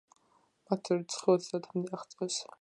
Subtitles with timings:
[0.71, 2.41] მათი რიცხვი ოცდაათამდე აღწევს.